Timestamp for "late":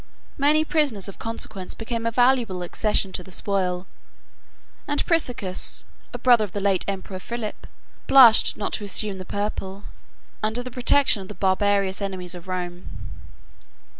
6.59-6.83